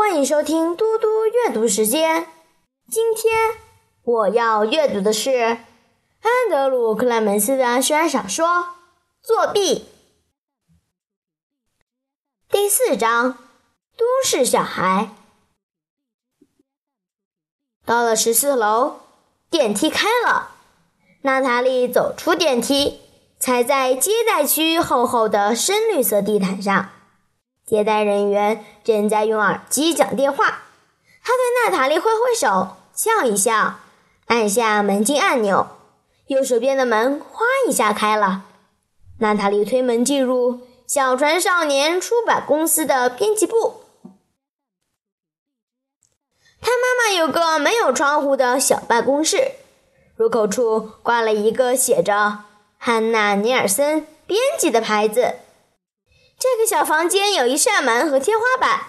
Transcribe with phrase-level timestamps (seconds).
[0.00, 2.26] 欢迎收听嘟嘟阅读时间。
[2.90, 3.58] 今天
[4.02, 8.46] 我要阅读的是安德鲁·克莱门斯的悬小说
[9.20, 9.80] 《作弊》
[12.50, 13.34] 第四章
[13.98, 15.10] 《都市小孩》。
[17.84, 19.00] 到了十四楼，
[19.50, 20.52] 电梯开了，
[21.20, 23.02] 娜塔莉走出电梯，
[23.38, 26.88] 踩在接待区厚厚的深绿色地毯上。
[27.70, 30.64] 接待人员正在用耳机讲电话，
[31.22, 33.78] 他对娜塔莉挥挥手，笑一笑，
[34.26, 35.68] 按下门禁按钮，
[36.26, 38.46] 右手边的门哗一下开了。
[39.20, 43.84] 娜塔莉推门进入小船少年出版公司的编辑部。
[46.60, 49.52] 他妈妈有个没有窗户的小办公室，
[50.16, 52.40] 入口处挂了一个写着
[52.76, 55.36] “汉娜·尼尔森编辑”的牌子。
[56.40, 58.86] 这个小房间有一扇门和天花板，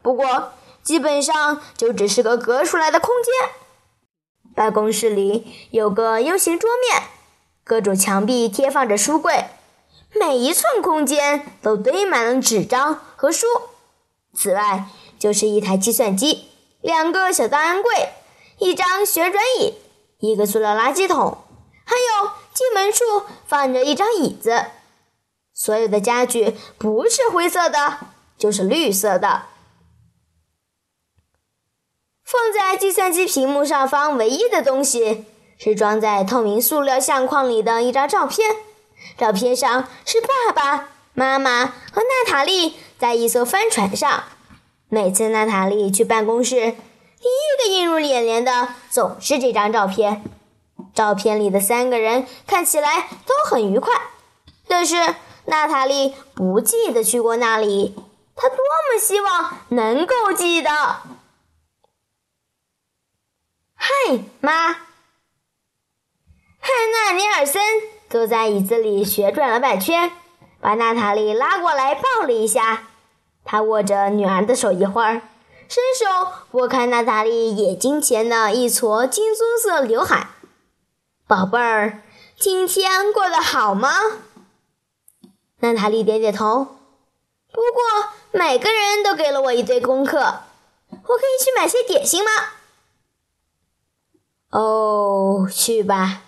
[0.00, 4.54] 不过基本上就只是个隔出来的空间。
[4.54, 7.02] 办公室里有个 U 型桌面，
[7.62, 9.44] 各种墙壁贴放着书柜，
[10.18, 13.46] 每一寸空间都堆满了纸张和书。
[14.34, 14.86] 此外，
[15.18, 16.46] 就是一台计算机、
[16.80, 18.14] 两个小档案柜、
[18.58, 19.74] 一张旋转椅、
[20.20, 21.36] 一个塑料垃圾桶，
[21.84, 23.04] 还有进门处
[23.46, 24.64] 放着一张椅子。
[25.64, 28.00] 所有的家具不是灰色的，
[28.36, 29.44] 就是绿色的。
[32.22, 35.24] 放在计算机屏幕上方唯一的东西
[35.56, 38.56] 是装在透明塑料相框里的一张照片。
[39.16, 44.24] 照片上是爸爸妈妈和娜塔莉在一艘帆船上。
[44.90, 50.22] 每次娜塔莉去办公室，第一个映入眼帘的总是这张照片。
[50.92, 53.94] 照片里的三个人看起来都很愉快，
[54.68, 55.14] 但是。
[55.46, 57.94] 娜塔莉不记得去过那里，
[58.34, 60.70] 她多么希望能够记得。
[63.74, 63.90] 嗨，
[64.40, 64.72] 妈！
[66.60, 67.62] 汉娜·尼尔森
[68.08, 70.10] 坐在椅子里旋转了半圈，
[70.60, 72.84] 把娜塔莉拉过来抱了一下。
[73.44, 75.20] 他握着女儿的手一会儿，
[75.68, 80.28] 伸手拨开娜塔莉眼睛前的一撮金棕色刘海。
[81.26, 82.02] 宝贝儿，
[82.38, 83.90] 今天过得好吗？
[85.64, 86.76] 娜塔莉点点头。
[87.50, 92.30] 不过，每个人都给了我一堆功课，我可以去买些点心吗？
[94.50, 96.20] 哦，去吧。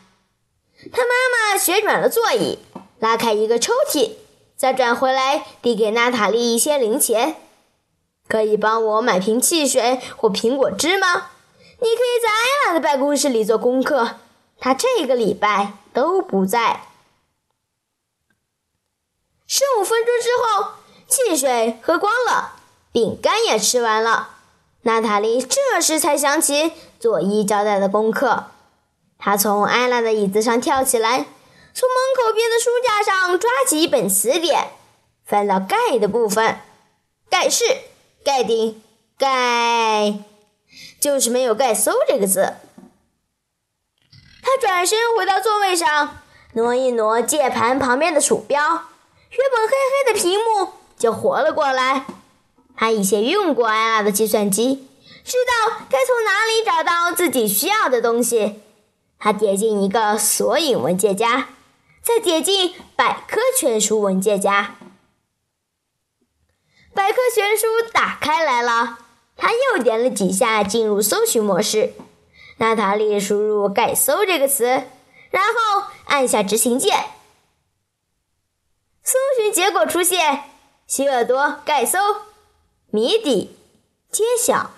[0.91, 2.61] 他妈妈旋转了座椅，
[2.99, 4.13] 拉开一个抽屉，
[4.57, 7.37] 再转回来递给娜塔莉一些零钱。
[8.27, 11.31] 可以帮我买瓶汽水或苹果汁吗？
[11.81, 14.17] 你可以在艾拉的办公室里做功课，
[14.59, 16.87] 她这个礼拜都不在。
[19.47, 20.73] 十五分钟之后，
[21.07, 22.57] 汽水喝光了，
[22.91, 24.31] 饼干也吃完了。
[24.83, 28.47] 娜塔莉这时才想起佐伊交代的功课。
[29.19, 31.27] 她从艾拉的椅子上跳起来，
[31.75, 34.73] 从门口边的书架上抓起一本词典，
[35.25, 36.61] 翻到“盖”的部分。
[37.31, 37.65] 盖世、
[38.25, 38.83] 盖顶、
[39.19, 40.25] 盖，
[41.01, 42.55] 就是没有“盖搜”这个字。
[44.43, 46.19] 他转身回到座位上，
[46.53, 48.89] 挪一挪键盘旁边的鼠标。
[49.37, 52.07] 原本黑黑的屏幕就活了过来。
[52.77, 54.89] 他以前用过艾拉的计算机，
[55.25, 58.61] 知道该从哪里找到自己需要的东西。
[59.19, 61.49] 他点进一个索引文件夹，
[62.03, 64.77] 再点进百科全书文件夹。
[66.95, 68.99] 百科全书打开来了，
[69.37, 71.95] 他又点了几下进入搜寻模式。
[72.59, 74.65] 娜塔莉输入“盖搜”这个词，
[75.31, 77.05] 然后按下执行键。
[79.57, 80.51] 结果出现，
[80.87, 81.99] 希尔多盖搜，
[82.91, 83.57] 谜底
[84.11, 84.73] 揭晓。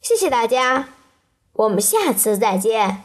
[0.00, 0.90] 谢谢大家，
[1.54, 3.02] 我们下次再见。